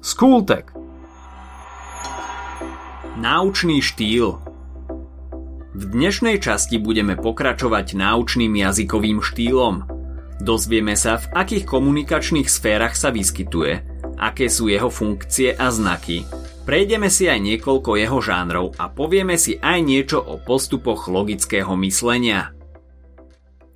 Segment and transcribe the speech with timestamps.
[0.00, 0.72] Skultek
[3.20, 4.40] Náučný štýl
[5.76, 9.84] V dnešnej časti budeme pokračovať náučným jazykovým štýlom.
[10.40, 13.84] Dozvieme sa, v akých komunikačných sférach sa vyskytuje,
[14.16, 16.24] aké sú jeho funkcie a znaky,
[16.64, 22.56] prejdeme si aj niekoľko jeho žánrov a povieme si aj niečo o postupoch logického myslenia.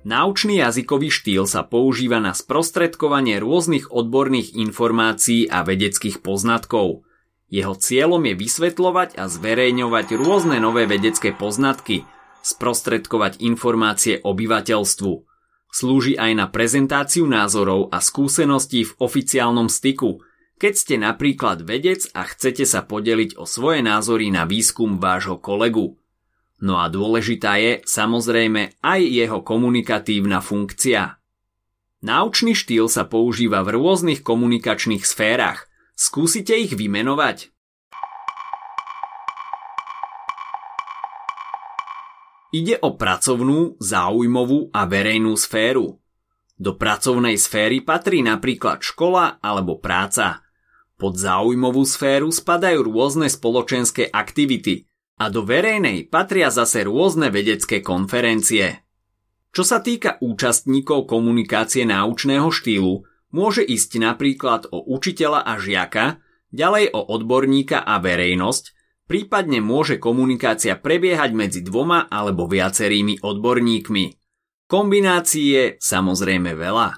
[0.05, 7.01] Naučný jazykový štýl sa používa na sprostredkovanie rôznych odborných informácií a vedeckých poznatkov.
[7.49, 12.05] Jeho cieľom je vysvetľovať a zverejňovať rôzne nové vedecké poznatky,
[12.45, 15.13] sprostredkovať informácie obyvateľstvu.
[15.73, 20.21] Slúži aj na prezentáciu názorov a skúseností v oficiálnom styku,
[20.61, 25.97] keď ste napríklad vedec a chcete sa podeliť o svoje názory na výskum vášho kolegu.
[26.63, 31.19] No a dôležitá je samozrejme aj jeho komunikatívna funkcia.
[32.05, 35.67] Naučný štýl sa používa v rôznych komunikačných sférach.
[35.97, 37.55] Skúsite ich vymenovať?
[42.55, 45.99] Ide o pracovnú, záujmovú a verejnú sféru.
[46.55, 50.39] Do pracovnej sféry patrí napríklad škola alebo práca.
[50.95, 58.83] Pod záujmovú sféru spadajú rôzne spoločenské aktivity, a do verejnej patria zase rôzne vedecké konferencie.
[59.55, 66.19] Čo sa týka účastníkov komunikácie náučného štýlu, môže ísť napríklad o učiteľa a žiaka,
[66.51, 68.75] ďalej o odborníka a verejnosť,
[69.07, 74.05] prípadne môže komunikácia prebiehať medzi dvoma alebo viacerými odborníkmi.
[74.67, 76.89] Kombinácií samozrejme veľa.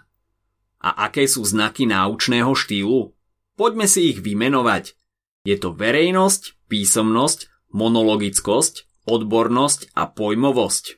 [0.81, 3.13] A aké sú znaky náučného štýlu?
[3.57, 4.97] Poďme si ich vymenovať.
[5.45, 10.97] Je to verejnosť, písomnosť, monologickosť, odbornosť a pojmovosť.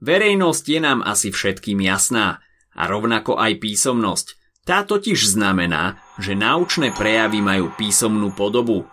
[0.00, 2.40] Verejnosť je nám asi všetkým jasná
[2.72, 4.26] a rovnako aj písomnosť.
[4.64, 8.88] Tá totiž znamená, že náučné prejavy majú písomnú podobu.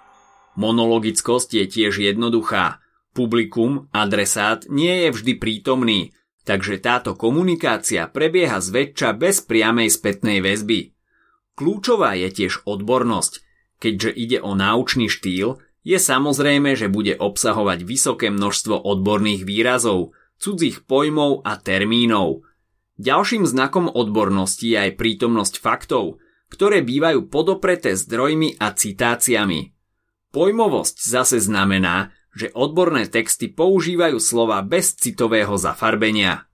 [0.59, 2.83] Monologickosť je tiež jednoduchá.
[3.15, 6.13] Publikum, adresát nie je vždy prítomný,
[6.45, 10.93] takže táto komunikácia prebieha zväčša bez priamej spätnej väzby.
[11.57, 13.45] Kľúčová je tiež odbornosť.
[13.79, 20.83] Keďže ide o náučný štýl, je samozrejme, že bude obsahovať vysoké množstvo odborných výrazov, cudzích
[20.87, 22.47] pojmov a termínov.
[22.99, 26.19] Ďalším znakom odbornosti je aj prítomnosť faktov,
[26.51, 29.71] ktoré bývajú podopreté zdrojmi a citáciami.
[30.35, 36.45] Pojmovosť zase znamená, že odborné texty používajú slova bez citového zafarbenia.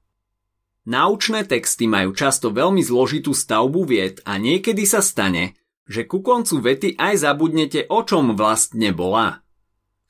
[0.85, 6.62] Naučné texty majú často veľmi zložitú stavbu vied a niekedy sa stane, že ku koncu
[6.62, 9.46] vety aj zabudnete, o čom vlastne bola.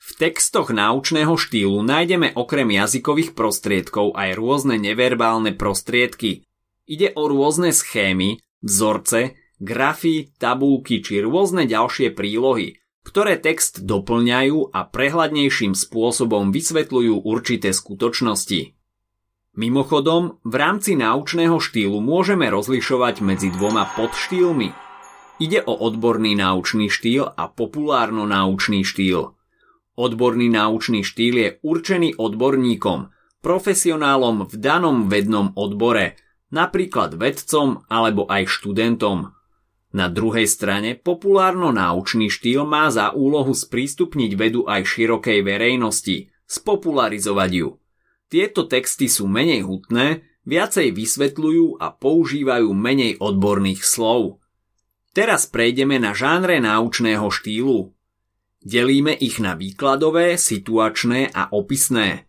[0.06, 6.46] V textoch náučného štýlu nájdeme okrem jazykových prostriedkov aj rôzne neverbálne prostriedky.
[6.86, 14.86] Ide o rôzne schémy, vzorce, grafy, tabulky či rôzne ďalšie prílohy, ktoré text doplňajú a
[14.86, 18.78] prehľadnejším spôsobom vysvetľujú určité skutočnosti.
[19.56, 24.70] Mimochodom, v rámci náučného štýlu môžeme rozlišovať medzi dvoma podštýlmi–
[25.36, 29.36] Ide o odborný náučný štýl a populárno-náučný štýl.
[29.92, 33.12] Odborný náučný štýl je určený odborníkom,
[33.44, 36.16] profesionálom v danom vednom odbore,
[36.48, 39.36] napríklad vedcom alebo aj študentom.
[39.92, 47.76] Na druhej strane populárno-náučný štýl má za úlohu sprístupniť vedu aj širokej verejnosti, spopularizovať ju.
[48.32, 54.40] Tieto texty sú menej hutné, viacej vysvetľujú a používajú menej odborných slov–
[55.16, 57.88] Teraz prejdeme na žánre náučného štýlu.
[58.60, 62.28] Delíme ich na výkladové, situačné a opisné.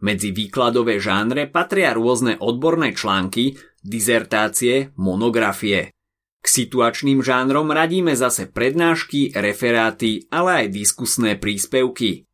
[0.00, 5.92] Medzi výkladové žánre patria rôzne odborné články, dizertácie, monografie.
[6.40, 12.24] K situačným žánrom radíme zase prednášky, referáty, ale aj diskusné príspevky.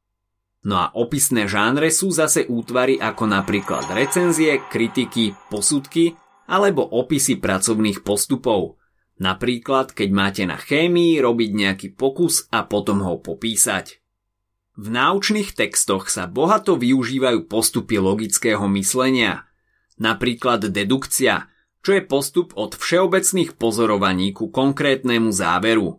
[0.62, 6.14] No a opisné žánre sú zase útvary ako napríklad recenzie, kritiky, posudky
[6.46, 8.77] alebo opisy pracovných postupov–
[9.18, 13.98] Napríklad, keď máte na chémii robiť nejaký pokus a potom ho popísať.
[14.78, 19.50] V náučných textoch sa bohato využívajú postupy logického myslenia,
[19.98, 21.50] napríklad dedukcia,
[21.82, 25.98] čo je postup od všeobecných pozorovaní ku konkrétnemu záveru.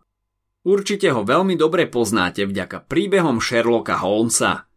[0.64, 4.68] Určite ho veľmi dobre poznáte vďaka príbehom Sherlocka Holmesa.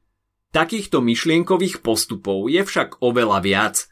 [0.50, 3.86] Takýchto myšlienkových postupov je však oveľa viac.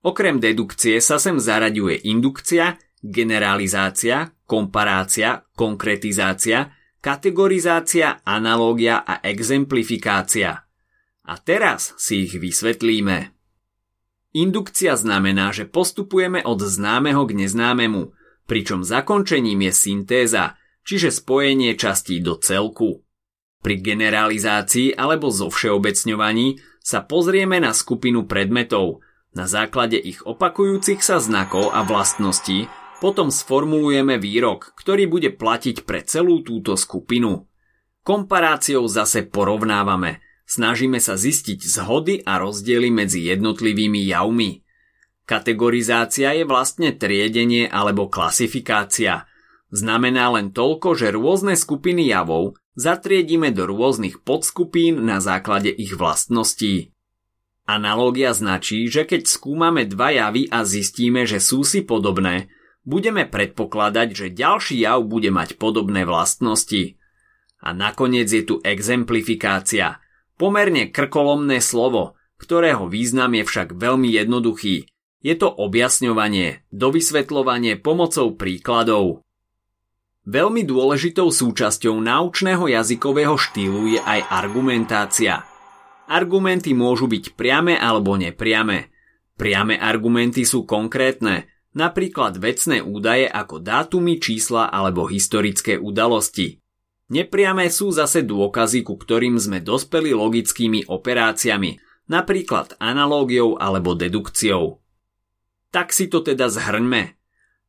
[0.00, 2.80] Okrem dedukcie sa sem zaraďuje indukcia,
[3.10, 10.66] generalizácia, komparácia, konkretizácia, kategorizácia, analógia a exemplifikácia.
[11.26, 13.34] A teraz si ich vysvetlíme.
[14.36, 18.12] Indukcia znamená, že postupujeme od známeho k neznámemu,
[18.46, 23.02] pričom zakončením je syntéza, čiže spojenie častí do celku.
[23.64, 29.02] Pri generalizácii alebo zo všeobecňovaní sa pozrieme na skupinu predmetov.
[29.34, 32.70] Na základe ich opakujúcich sa znakov a vlastností
[33.06, 37.46] potom sformulujeme výrok, ktorý bude platiť pre celú túto skupinu.
[38.02, 40.18] Komparáciou zase porovnávame.
[40.42, 44.66] Snažíme sa zistiť zhody a rozdiely medzi jednotlivými javmi.
[45.22, 49.30] Kategorizácia je vlastne triedenie alebo klasifikácia.
[49.70, 56.90] Znamená len toľko, že rôzne skupiny javov zatriedíme do rôznych podskupín na základe ich vlastností.
[57.70, 62.50] Analógia značí, že keď skúmame dva javy a zistíme, že sú si podobné,
[62.86, 66.96] budeme predpokladať, že ďalší jav bude mať podobné vlastnosti.
[67.60, 69.98] A nakoniec je tu exemplifikácia,
[70.38, 74.86] pomerne krkolomné slovo, ktorého význam je však veľmi jednoduchý.
[75.20, 79.26] Je to objasňovanie, dovysvetľovanie pomocou príkladov.
[80.26, 85.42] Veľmi dôležitou súčasťou náučného jazykového štýlu je aj argumentácia.
[86.06, 88.94] Argumenty môžu byť priame alebo nepriame.
[89.34, 96.58] Priame argumenty sú konkrétne, napríklad vecné údaje ako dátumy, čísla alebo historické udalosti.
[97.12, 101.78] Nepriame sú zase dôkazy, ku ktorým sme dospeli logickými operáciami,
[102.10, 104.82] napríklad analógiou alebo dedukciou.
[105.70, 107.14] Tak si to teda zhrňme.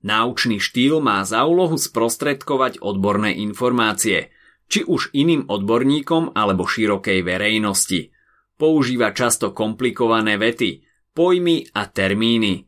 [0.02, 4.32] Náučný štýl má za úlohu sprostredkovať odborné informácie,
[4.72, 8.14] či už iným odborníkom alebo širokej verejnosti.
[8.58, 12.67] Používa často komplikované vety, pojmy a termíny.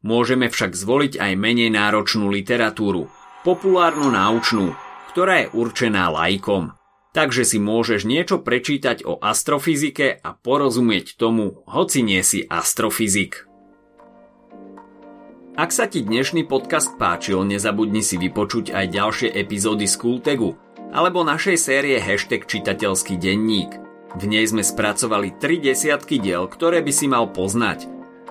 [0.00, 3.12] Môžeme však zvoliť aj menej náročnú literatúru,
[3.44, 4.72] populárnu náučnú,
[5.12, 6.72] ktorá je určená lajkom.
[7.12, 13.44] Takže si môžeš niečo prečítať o astrofyzike a porozumieť tomu, hoci nie si astrofyzik.
[15.58, 20.56] Ak sa ti dnešný podcast páčil, nezabudni si vypočuť aj ďalšie epizódy z Kultegu
[20.96, 23.76] alebo našej série hashtag čitateľský denník.
[24.16, 27.99] V nej sme spracovali tri desiatky diel, ktoré by si mal poznať.